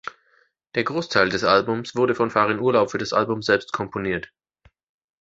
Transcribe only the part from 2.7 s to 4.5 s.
für das Album selbst komponiert.